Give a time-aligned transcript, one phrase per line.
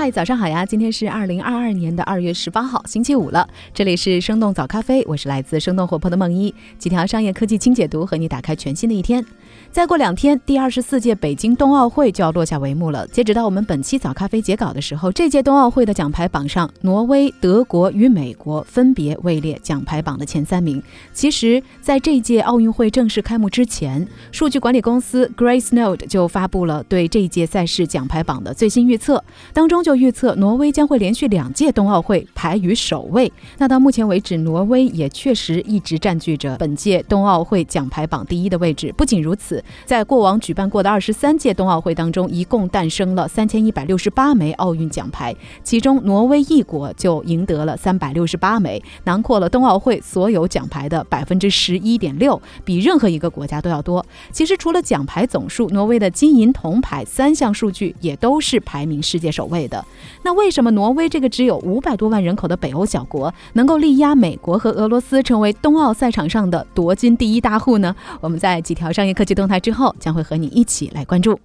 [0.00, 0.64] 嗨，早上好呀！
[0.64, 3.46] 今天是二零二二年的二月十八号，星期五了。
[3.74, 9.22] 这里是生动早咖啡，我是来自生动活泼的梦一，几条商业科技轻解读，和你打开全新的一天。
[9.70, 13.06] 再过两天，第二十四届北京冬奥会就要落下帷幕了。
[13.08, 20.82] 截止到我们本期早咖啡截稿的时候，这届冬奥会的奖牌榜上，挪威、德国与美国分别位列奖牌榜的前三名。
[21.12, 33.32] 其实，在这届奥运会正式开幕之前，数据管理公司 Grace Note 就发布了对这一届赛事奖牌榜的最新预测，当中就预测挪威将会连续两届冬奥会排于首位。
[33.58, 38.92] 那到目前为止，挪威也确实一直占据着本届冬奥会奖牌榜第一的位置。
[38.96, 54.04] 不仅如此，在过往举办过的二十三届冬奥会当中，一共诞生了三千一百六十八枚奥运奖牌，其中挪威一国就赢得了三百六十八枚，囊括了冬奥会所有奖牌的百分之十一点六，比任何一个国家都要多。
[54.32, 59.79] 其实除了奖牌总数，挪威的金银铜牌三项数据也都是排名世界首位的。
[60.22, 67.94] 那为什么挪威这个只有五百多万人口的北欧小国，能够力压美国和俄罗斯，成为冬奥赛场上的夺金第一大户呢？
[68.20, 71.38] 我们在几条商业科技动态之后，将会和你一起来关注。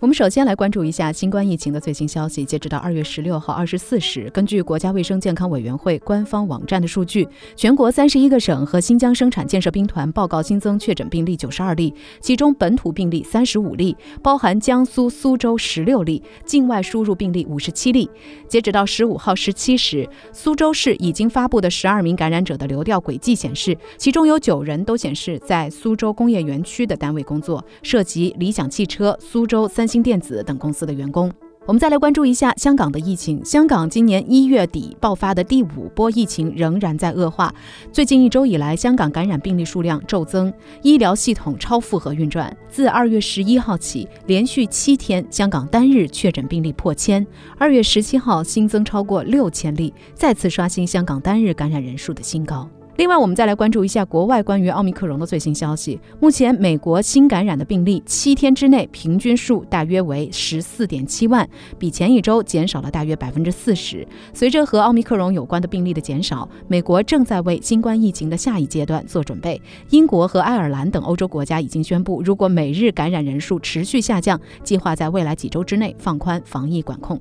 [0.00, 2.42] 我们首先来关注一下新冠疫情的最新消息。
[2.42, 18.08] 截止到二月十六号二十四时，根据国家卫生健康委员会官方网站的数据，全国三十一个省和新疆生产建设兵团报告新增确诊病例九十二例，其中本土病例三十五例，包含江苏苏州十六例，境外输入病例五十七例。
[18.48, 29.89] 截止到十五号十七时，苏州市已经发布的十二名感染者的流调轨迹显示，其中有九人都显示在苏州工业园区的单位工作，涉及理想汽车、苏州三。
[29.90, 31.28] 新电子等公司的员工。
[31.66, 33.44] 我们再来关注一下香港的疫情。
[33.44, 37.54] 香港今年一月底爆发的第五波疫情仍然在恶化。
[37.92, 40.52] 最近一周以来，香港感染病例数量骤增，
[40.82, 42.56] 医疗系统超负荷运转。
[42.68, 47.24] 自二月十一号起，连续七天香港单日确诊病例破千。
[47.58, 52.68] 二月十七号新增超过六千例，再次刷新香港单日感染人数的新高。
[53.00, 55.98] 另外，我们再来关注一下国外关于奥密克戎的最新消息。
[56.20, 64.06] 目前，美国新感染的病例七天之内平均数大约为十四点七万，比前一周减少了大约百分之四十。
[64.34, 69.58] 随着和奥密克戎有关的病例的减少，美国正在为新冠疫情的下一阶段做准备。
[69.88, 77.18] 英国和爱尔兰等欧洲国家已经宣布，如果每日感染人数持续下降，计划在未来几周之内放宽防疫管控。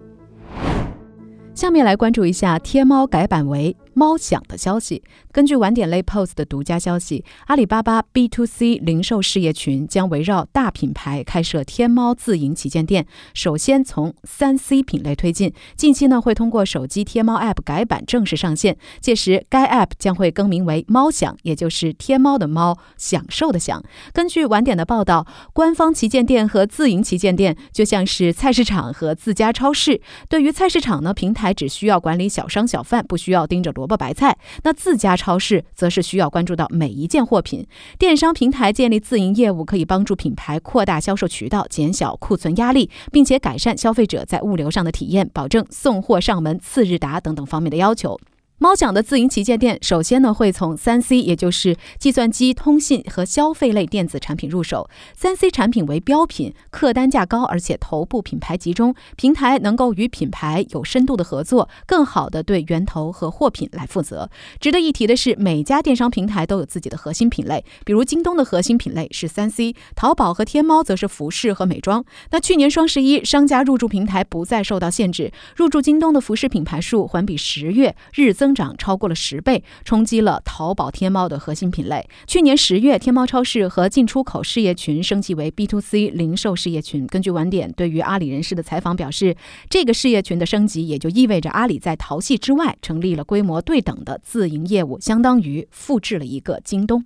[1.55, 5.03] 下面来关注一下天猫改版为猫享的消息。
[5.33, 15.53] 根据晚点类 Post 的独家消息，阿里巴巴 B to C 零售事业群将围绕大品牌开设天猫自营旗舰店，首先从三 C 品类推进。
[15.75, 23.83] 近期呢，会通过手机天猫 App 改版正式上线，届时该 App 将会更名为猫享，也就是天猫的猫，享受的享。
[24.13, 29.99] 根据晚点的报道，官方旗舰店和自营旗舰店就像是菜市场和自家超市。
[30.29, 34.37] 对于菜市场呢，平台只需要管理小商小贩，不需要盯着罗萝卜白菜。
[34.63, 37.65] 那自家超市则是需要关注到每一件货品。
[37.97, 48.19] 电商平台建立自营业务，可以帮助品牌扩大销售渠道，减小库存压力，并且改善消费者在物流上的体验，保证送货上门、次日达等等方面的要求。
[48.61, 54.89] 猫享的自营旗舰店，首先呢会从三 C，也就是计算机、通信和消费类电子产品入手。
[55.15, 64.29] 三 C 产品为标品，客单价高，而且头部品牌集中，平台能够与品牌有深度的合作，更好的对源头和货品来负责。
[64.59, 72.03] 值得一提的是，每家电商平台都有自己的核心品类，比如京东的核心品类是三 C，淘宝和天猫则是服饰和美妆。
[72.31, 78.48] 那去年双十一，商家入驻平台不再受到限制，入驻京东的服饰品牌数环比十月日增。
[78.49, 82.09] 增长超过了十倍，冲击了淘宝天猫的核心品类。
[82.25, 87.05] 去年十月，天猫超市和进出口事业群升级为 B to C 零售事业群。
[87.05, 89.35] 根据晚点对于阿里人士的采访表示，
[89.69, 97.05] 这个事业群的升级也就意味着阿里在淘系之外成立了规模对等的自营业务，相当于复制了一个京东。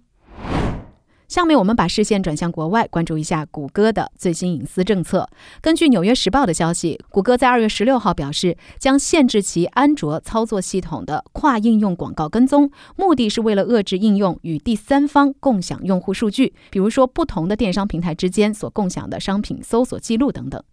[1.34, 5.28] 下面我们把视线转向国外，关注一下谷歌的最新隐私政策。
[5.64, 20.64] 根据《纽约时报》的消息，谷歌在二月十六号表示，将限制其安卓操作系统的跨应用广告跟踪，目的是为了遏制应用与第三方共享用户数据，比如说不同的电商平台之间所共享的商品搜索记录等等。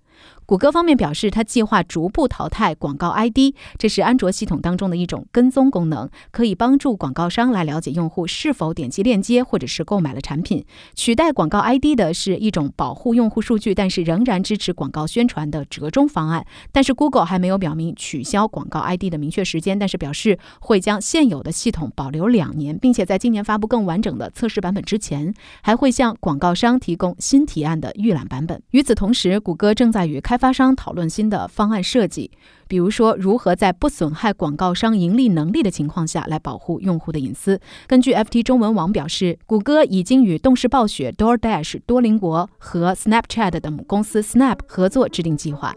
[0.46, 10.64] 谷歌方面表示，它计划逐步淘汰广告 ID，这是安卓系统当中的一种跟踪功能，可以帮助广告商来了解用户是否点击链接或者是购买了产品。
[10.96, 16.44] 取代广告 ID 的是一种保护用户数据，但是仍然支持广告宣传的折中方案。
[16.72, 25.32] 但是 Google 还没有表明取消广告 ID 的明确时间，但是表示会将现有的系统保留两年，并且在今年发布更完整的测试版本之前，
[25.62, 28.60] 还会向广告商提供新提案的预览版本。
[28.72, 32.30] 与此同时，谷歌正在与开发商讨论新的方案设计，
[32.68, 37.60] 比如说如何在不损害广告商盈利能力的情况下来保护用户的隐私。
[37.86, 45.74] 根据 FT 中文网表示，谷歌已经与动视暴雪、DoorDash、多邻国和 Snapchat 等公司 Snap 合作制定计划。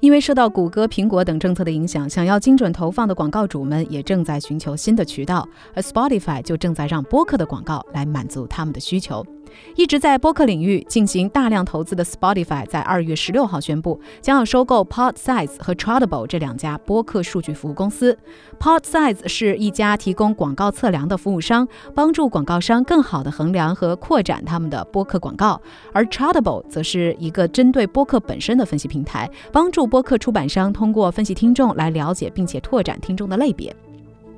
[0.00, 9.24] 因为受到谷歌、苹果等政策的影响，想要精准投放的广告主们也正在寻求新的渠道，而 Spotify 就正在让播客的广告来满足他们的需求。
[9.76, 18.16] 一直在播客领域进行大量投资的 Spotify 在二月十六号宣布，将要收购 PodSight 和 Chartable 这两家播客数据服务公司。
[18.58, 25.60] PodSight 是一家提供广告测量的服务商，帮助广告商更好地衡量和扩展他们的播客广告；
[25.92, 33.74] 而 Chartable 则是一个针对播客本身的分析平台，帮助播客出版商通过分析听众来了解并且拓展听众的类别。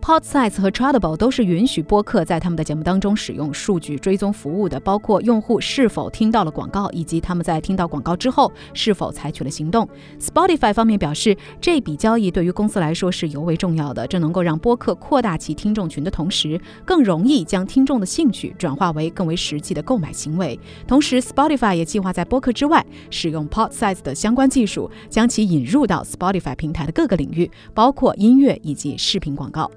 [0.06, 9.88] Podsight 和 Chartable 都是允许播客在他们的节目当中使用数据追踪服务的，包括用户是否听到了广告，以及他们在听到广告之后是否采取了行动。
[10.20, 20.56] Spotify 方面表示，这笔交易对于公司来说是尤为重要的，这能够让播客扩大其听众群的同时，更容易将听众的兴趣转化为更为实际的购买行为。
[20.86, 29.68] 同时，Spotify 也计划在播客之外使用 Podsight 的相关技术，将其引入到 Spotify 平台的各个领域，包括音乐以及视频广告。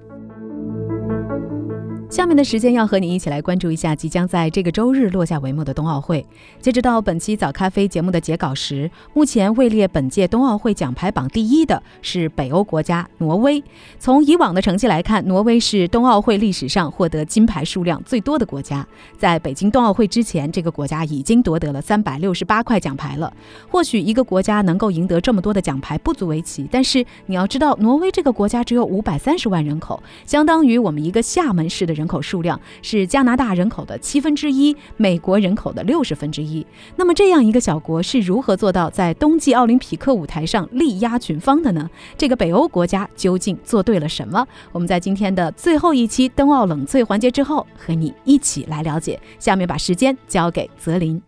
[2.10, 6.26] 下面的时间要和你一起来关注一下即将在这个周日落下帷幕的冬奥会。
[6.60, 13.64] 截止到本期早咖啡节目的截稿时，目前位列本届冬奥会奖牌榜第一的是北欧国家挪威。
[14.00, 18.86] 从以往的成绩来看，挪威是冬奥会历史上获得金牌数量最多的国家。
[19.16, 23.32] 在北京冬奥会之前，这个国家已经夺得了三百六十八块奖牌了。
[23.70, 31.99] 或许一个国家能够赢得这么多的奖牌不足为奇，但是你要知道，挪威这个国家只有五百三十万人口，相当于我们一个厦门市的。
[32.00, 36.66] 人口数量是加拿大人口的七分之一，美国人口的六十分之一。
[36.96, 41.90] 那么这样一个小国是如何做到在冬季奥林匹克舞台上力压群芳的呢？
[42.18, 44.48] 这个北欧国家究竟做对了什么？
[44.72, 49.19] 我们在今天的最后一期冬奥冷萃环节之后，和你一起来了解。
[49.38, 51.22] 下面把时间交给泽林。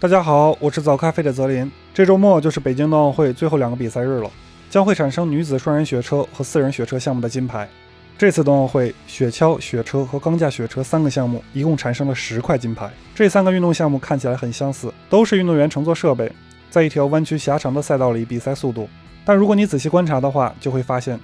[0.00, 1.70] 大家好，我是早咖啡的泽林。
[1.94, 4.30] 这周末就是北京冬奥会最后两个比赛日了，
[4.68, 7.68] 将会产生女子双人雪车和四人雪车项目的金牌。
[8.16, 12.88] 这次冬奥会，雪橇、雪车和钢架雪车三个项目一共产生了十块金牌。
[13.12, 16.30] 这三个运动项目看起来很相似，都是运动员乘坐设备
[16.70, 18.88] 在一条弯曲狭长的赛道里比赛速度。
[19.24, 21.18] 但如果你仔细观察的话，就会发现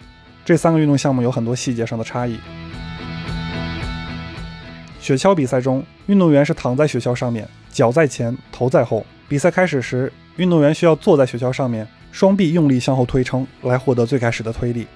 [0.44, 2.40] 这三个运动项目有很多细节上的差异。
[5.00, 9.06] 雪橇比赛中，运动员是躺在雪橇上面，脚在前，头在后。
[9.28, 14.88] 比赛开始时，运动员需要坐在雪橇上面，双臂用力向后推撑，来获得最开始的推力。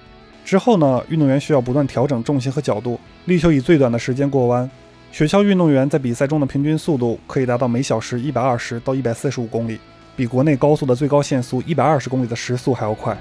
[0.45, 4.69] 之后呢，运动员需要不断调整重心和角度，力求以最短的时间过弯。
[5.11, 9.79] 雪橇运动员在比赛中的平均速度可以达到每小时一百二十到一百四十五公里，
[10.15, 13.17] 比国内高速的最高限速一百二十公里的时速还要快。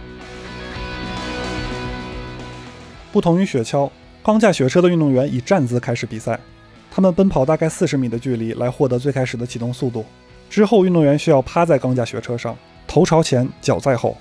[3.10, 3.88] 不同于雪橇，
[4.22, 6.38] 钢架雪车的运动员以站姿开始比赛，
[6.90, 10.04] 他们奔跑大概四十米的距离来获得最开始的启动速度。
[10.50, 12.54] 之后，运动员需要趴在钢架雪车上，
[12.86, 14.14] 头朝前，脚在后。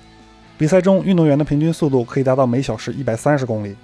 [0.56, 3.74] 比赛中，运动员的平均速度可以达到每小时一百三十公里。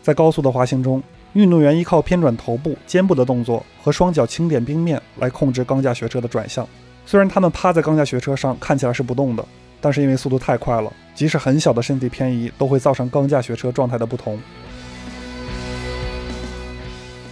[0.00, 6.66] 在高速的滑行中，运动员依靠偏转头部、肩部的动作和双脚轻点冰面来控制钢架雪车的转向。
[7.04, 9.44] 虽然他们趴在钢架雪车上看起来是不动的，
[9.80, 14.38] 但是因为速度太快了，即使很小的身体偏移都会造成钢架雪车状态的不同。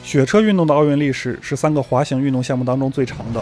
[0.02, 3.40] 雪车运动的奥运历史是三个滑行运动项目当中最长的。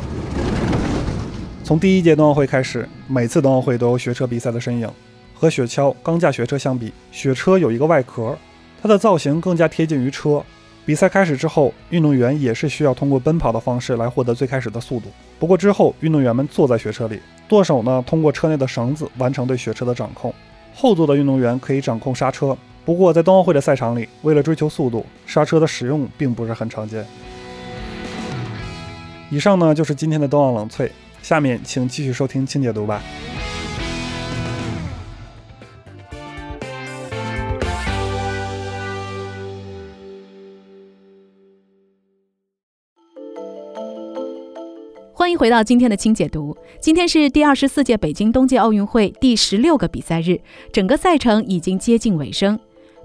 [1.64, 4.88] 从第一届冬奥会开始，每次冬奥会都有雪车比赛的身影。
[5.38, 8.36] 和雪橇、钢架雪车相比，雪车有一个外壳，
[8.82, 10.42] 它的造型更加贴近于车。
[10.84, 15.10] 比赛开始之后，运动员也是需要通过奔跑的方式来获得最开始的速度。
[15.38, 20.32] 不过之后，运动员们坐在雪车里，舵手呢通过车内的绳子完成对雪车的掌控。
[20.74, 22.56] 后座的运动员可以掌控刹车。
[22.84, 27.04] 不过在冬奥会的赛场里，为了追求速度，刹车的使用并不是很常见。
[29.28, 30.88] 以上呢就是今天的冬奥冷萃，
[31.20, 33.02] 下面请继续收听清解读吧。
[45.26, 46.56] 欢迎回到今天的清解读。
[46.78, 50.38] 今天是第二十四届北京冬季奥运会第十六个比赛日，
[50.72, 52.56] 整个赛程已经接近尾声。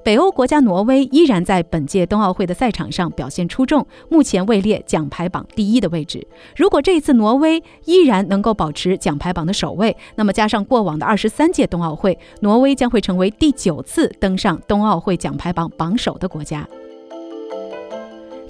[0.04, 6.28] 北欧国家挪威依然在本届冬奥会的赛场上表现出众，目前位列奖牌榜第一的位置。
[6.56, 16.70] 如果这一次挪威依然能够保持奖牌榜的首位，那么加上过往的二十三届冬奥会，挪威将会成为第九次登上冬奥会奖牌榜榜首的国家。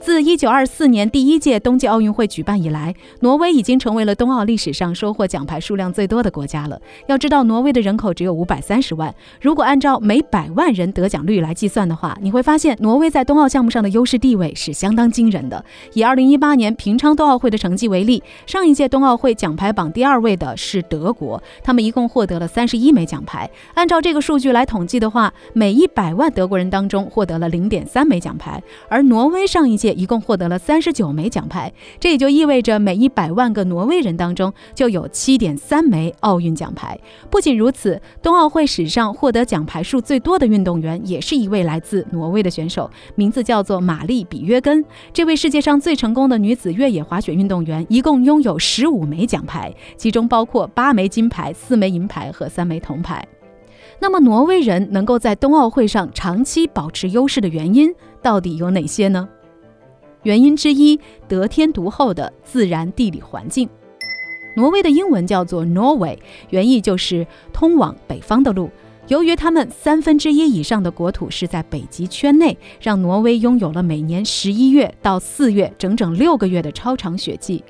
[0.02, 6.82] 自1924年第一届冬季奥运会举办以来，挪威已经成为了冬奥历史上收获奖牌数量最多的国家了。
[7.06, 15.64] 要知道，挪威的人口只有530万，如果按照每百万人得奖率来计算的话，你会发现挪威在冬奥项目上的优势地位是相当惊人的。
[15.94, 23.48] 以2018年平昌冬奥会的成绩为例，上一届冬奥会奖牌榜第二位的是德国，他们一共获得了31枚奖牌。
[23.76, 29.91] 按照这个数据来统计的话，每100万德国人当中获得了0.3枚奖牌，而挪威上一届。
[29.94, 37.00] 一共获得了三十九枚奖牌，这也就意味着每一百万个挪威人当中就有七点三枚奥运奖牌。
[37.30, 44.84] 不仅如此，冬奥会史上获得奖牌数最多的运动员也是一位来自挪威的选手，名字叫做玛丽比约根。
[45.14, 53.26] 这位世界上最成功的女子越野滑雪运动员，一共拥有十五枚奖牌，其中包括八枚金牌、四枚银牌和三枚铜牌。
[54.00, 59.30] 那么，挪威人能够在冬奥会上长期保持优势的原因到底有哪些呢？
[60.24, 63.68] 原因之一，得天独厚的自然地理环境。
[64.56, 66.18] 挪威的英文叫做 Norway，
[66.50, 68.70] 原意就是通往北方的路。
[69.08, 77.64] 由于他们三分之一以上的国土是在北极圈内，让挪威拥有了每年十一月到四月整整六个月的超长雪季。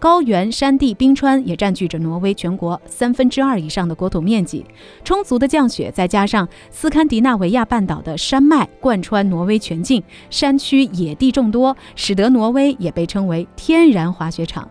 [0.00, 4.64] 高原、山地、冰川也占据着挪威全国三分之二以上的国土面积。
[5.04, 14.66] 充足的降雪，再加上斯堪的纳维亚半岛的山脉贯穿挪威全境，山区野地众多，使得挪威也被称为天然滑雪场。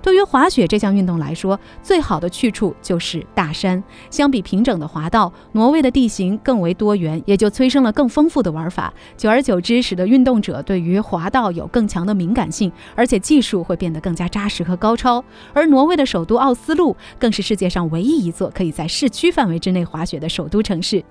[0.00, 3.82] 对于滑雪这项运动来说，最好的去处就是大山。
[4.10, 8.92] 相比平整的滑道，挪威的地形更为多元，也就催生了更丰富的玩法。
[9.16, 15.22] 久而久之，使得运动者对于滑道有更强的敏感性，而且技术会变得更加扎实和高超。
[15.52, 21.04] 而挪威的首都奥斯陆，更是世界上唯一一座可以在市区范围之内滑雪的首都城市。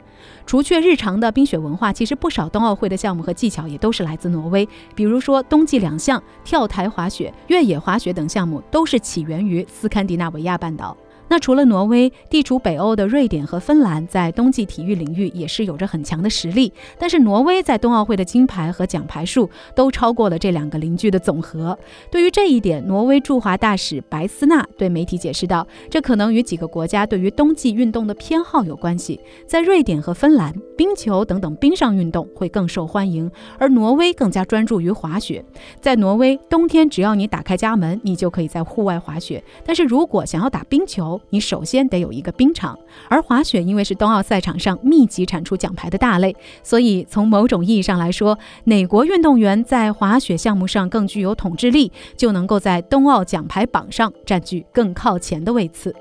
[0.47, 4.67] 除却日常的冰雪文化，其实不少冬奥会的项目和技巧也都是来自挪威。
[4.95, 10.95] 比如说冬季两项跳台滑雪、越野滑雪等项目，都是起源于斯堪的纳维亚半岛。
[11.29, 16.71] 那除了挪威，地处北欧的瑞典和芬兰在冬季体育领域也是有着很强的实力。
[16.97, 21.77] 但是挪威在冬奥会的金牌和奖牌数都超过了这两个邻居的总和。
[22.09, 29.19] 对于这一点，挪威驻华大使白斯纳对媒体解释道：“这可能与几个国家对于冬季运动的偏好有关系。
[29.45, 35.43] 在瑞典和芬兰，冰球等等冰上运动会更受欢迎，而挪威更加专注于滑雪。
[35.81, 39.43] 在挪威，冬天只要你打开家门，你就可以在户外滑雪。
[39.65, 42.77] 但是如果想要打冰球，你首先得有一个冰场，
[43.09, 55.95] 而滑雪因为是冬奥赛场上密集产出奖牌的大类，所以从某种意义上来说，哪国运动员在滑雪项目上更具有统治力，就能够在冬奥奖牌榜上占据更靠前的位次。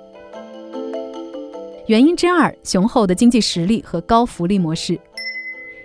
[1.87, 4.99] 原因之二：雄厚的经济实力和高福利模式。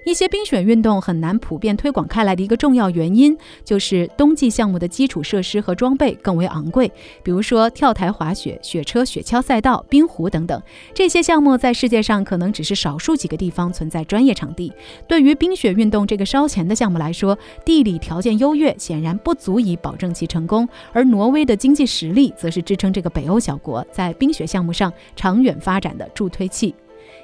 [0.04, 6.92] 一些冰雪运动很难普遍推广开来的一个重要原因，就是冬季项目的基础设施和装备更为昂贵。
[7.22, 10.60] 比如说跳台滑雪、雪车、雪橇赛道、冰壶等等，
[10.92, 14.74] 这些项目在世界上可能只是少数几个地方存在专业场地。
[15.08, 20.68] 对于冰雪运动这个烧钱的项目来说，地理条件优越显然不足以保证其成功。
[20.94, 26.74] 而挪威的经济实力，则是支撑这个北欧小国在冰雪项目上长远发展的助推器。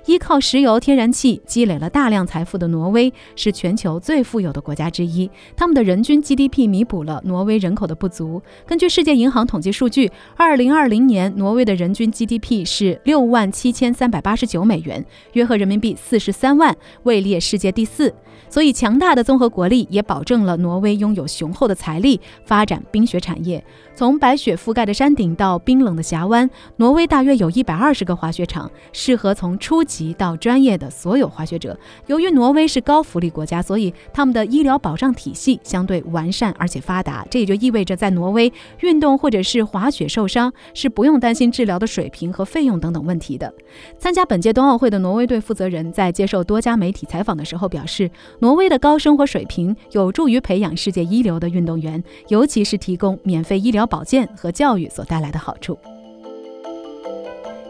[0.07, 5.29] 依靠石油、天然气积累了大量财富的挪威是全球最富有的国家之一。
[5.55, 8.41] 他们的人均 GDP 弥补了挪威人口的不足。
[8.65, 16.73] 根据世界银行统计数据，二零二零年挪威的人均 GDP 是六万七千三百八十九美元，约合人民币四十三万，
[17.03, 18.13] 位列世界第四。
[18.49, 23.61] 所以，强大的综合国力也保证了挪威拥有雄厚的财力发展冰雪产业。
[23.93, 31.75] 从白雪覆盖的山顶到冰冷的峡湾，挪威大约有一百二十个滑雪场，适合从初级及到专业的所有滑雪者。
[32.06, 37.25] 由于挪威是高福利国家，所以他们的医疗保障体系相对完善而且发达。
[37.32, 43.51] 这也就意味着，在挪威运动或者是滑雪受伤是不用担心治疗的水平和费用等等问题的。
[43.98, 48.12] 参加本届冬奥会的挪威队负责人在接受多家媒体采访的时候表示，
[48.42, 53.88] 挪威的高生活水平有助于培养世界一流的运动员，尤其是提供免费医疗。
[53.88, 55.80] 保健和教育所带来的好处。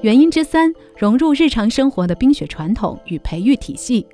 [0.01, 4.06] 原因之三，融入日常生活的冰雪传统与培育体系。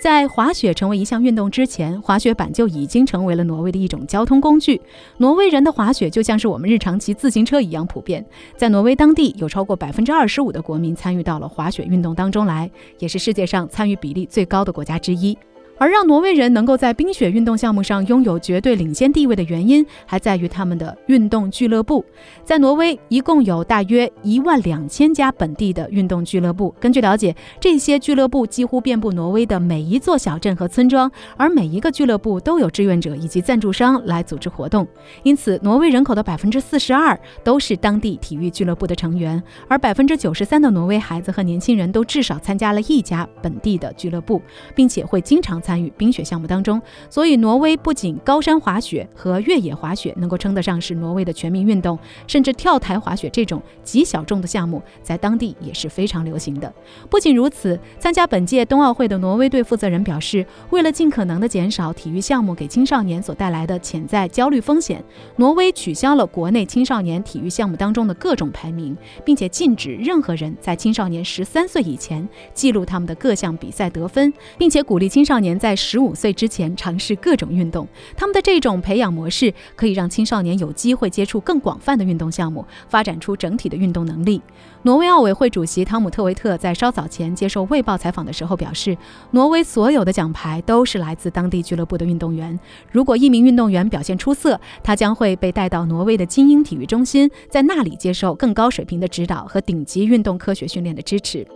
[0.00, 4.80] 在滑雪成为一项运动之前，滑雪板就已经成为了挪威的一种交通工具。
[5.18, 8.24] 挪威人的滑雪就像是我们日常骑自行车一样普遍。
[8.56, 15.36] 在挪威当地，有超过百分之二十五的国民参与到了滑雪运动当中来，也是世界上参与比例最高的国家之一。
[15.78, 22.04] 而让挪威人能够在冰雪运动项目上拥有绝对领先地位的原因，还在于他们的运动俱乐部。
[22.44, 26.74] 在挪威，一共有大约一万两千家本地的运动俱乐部。
[26.80, 34.86] 根据了解，这些俱乐部几乎遍布挪威的每一座小镇和村庄，而每一个俱乐部都有志愿者以及赞助商来组织活动。
[35.24, 44.40] 因此，挪威人口的百分之四十二都是当地体育俱乐部的成员，而百分之九十三的挪威孩子和年轻人都至少参加了一家本地的俱乐部，
[44.74, 45.60] 并且会经常。
[45.66, 46.80] 参与冰雪项目当中，
[47.10, 56.72] 所以挪威不仅高山滑雪和越野滑雪能够称得上是挪威的全民运动，甚至跳台滑雪这种极小众的项目在当地也是非常流行的。
[57.10, 65.02] 不仅如此，参加本届冬奥会的挪威队负责人表示，为了尽可能的减少体育项目给青少年所带来的潜在焦虑风险，
[65.34, 75.55] 挪威取消了国内青少年体育项目当中的各种排名，并且禁止任何人在青少年十三岁以前记录他们的各项比赛得分，并且鼓励青少年。
[75.58, 77.86] 在十五岁之前尝试各种运动，
[78.16, 84.40] 他们的这种培养模式可以让青少年有机会接触更广泛的运动项目，发展出整体的运动能力。
[84.82, 88.96] 挪威奥委会主席汤姆特维特在稍早前接受《卫报》采访的时候表示，
[89.32, 92.58] 挪威所有的奖牌都是来自当地俱乐部的运动员。
[92.92, 101.46] 如果一名运动员表现出色，他将会被带到挪威的精英体育中心，在那里接受更高水平的指导和顶级运动科学训练的支持。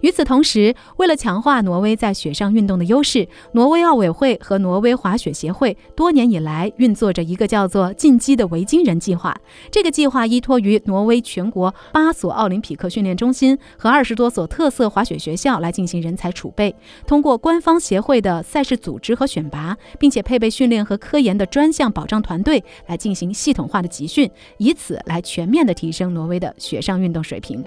[0.00, 9.36] 与此同时，为了强化挪威在雪上运动的优势，挪威奥委会和挪威滑雪协会多年以来运作着一个叫做“进击的维京人”计划。
[9.70, 16.74] 这个计划依托于挪威全国八所奥林匹克训练中心和二十多所特色滑雪学校来进行人才储备，
[17.06, 27.64] 通过官方协会的赛事组织和选拔，并且配备训练和科研的专项保障团队来进行系统化的集训，以此来全面的提升挪威的雪上运动水平。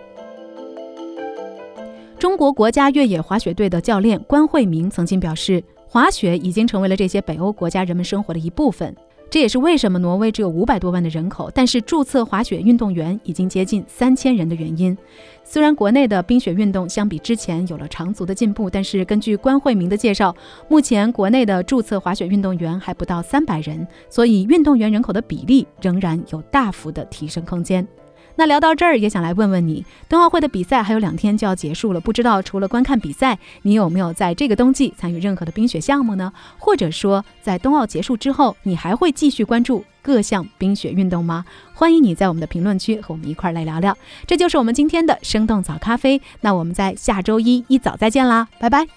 [2.23, 8.95] 中国国家越野滑雪队的教练关慧明曾经表示，滑雪已经成为了这些北欧国家人们生活的一部分。
[9.29, 14.97] 这也是为什么挪威只有五百多万的人口，但是注册滑雪运动员已经接近三千人的原因。
[15.43, 20.33] 虽然国内的冰雪运动相比之前有了长足的进步，但是根据关慧明的介绍，
[20.69, 27.85] 目前国内的注册滑雪运动员还不到三百人，所以运动员人口的比例仍然有大幅的提升空间。
[28.35, 36.33] 那聊到这儿，也想来问问你，冬奥会的比赛还有两天就要结束了，不知道除了观看比赛，你有没有在这个冬季参与任何的冰雪项目呢？
[36.57, 41.45] 或者说，在冬奥结束之后，你还会继续关注各项冰雪运动吗？
[41.73, 43.95] 欢迎你在我们的评论区和我们一块儿来聊聊。
[44.25, 48.87] 这就是我们今天的生动早咖啡，那我们在下周一一早再见啦，拜拜。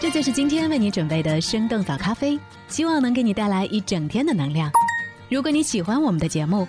[0.00, 4.70] 这就是今天为你准备的生动早咖啡，希望能给你带来一整天的能量。
[5.30, 6.68] 如果你喜欢我们的节目，